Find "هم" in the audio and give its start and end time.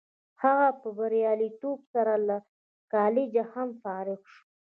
3.53-3.69